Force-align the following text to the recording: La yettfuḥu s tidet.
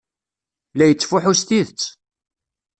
La 0.75 0.85
yettfuḥu 0.87 1.33
s 1.39 1.41
tidet. 1.47 1.81